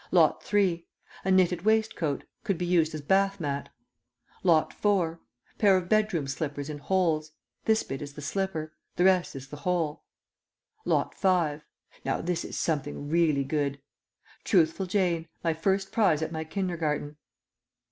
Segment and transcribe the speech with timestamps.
[0.11, 0.87] Lot Three.
[1.23, 3.69] A knitted waistcoat; could be used as bath mat.
[4.41, 5.21] Lot Four.
[5.59, 7.33] Pair of bedroom slippers in holes.
[7.65, 10.01] This bit is the slipper; the rest is the hole.
[10.85, 11.63] Lot Five.
[12.03, 13.79] Now this is something really good.
[14.43, 17.17] Truthful Jane my first prize at my Kindergarten."